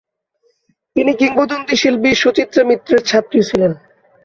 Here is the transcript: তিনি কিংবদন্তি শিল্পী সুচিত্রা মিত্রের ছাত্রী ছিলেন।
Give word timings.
তিনি 0.95 1.11
কিংবদন্তি 1.19 1.75
শিল্পী 1.81 2.11
সুচিত্রা 2.21 2.63
মিত্রের 2.69 3.01
ছাত্রী 3.09 3.39
ছিলেন। 3.49 3.71